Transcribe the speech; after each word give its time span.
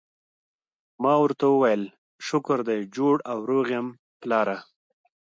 ما 1.03 1.13
ورته 1.23 1.45
وویل: 1.49 1.83
شکر 2.27 2.57
دی 2.69 2.79
جوړ 2.95 3.15
او 3.31 3.37
روغ 3.49 3.65
یم، 3.75 3.87
پلاره. 4.21 4.57